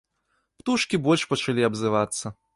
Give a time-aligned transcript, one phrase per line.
[0.61, 2.25] Птушкі больш пачалі абзывацца.